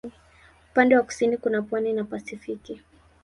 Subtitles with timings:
[0.71, 2.81] Upande wa kusini kuna pwani na Pasifiki.